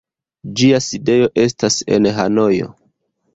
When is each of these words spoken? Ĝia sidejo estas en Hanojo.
Ĝia 0.61 0.79
sidejo 0.85 1.29
estas 1.43 1.77
en 1.99 2.09
Hanojo. 2.17 2.73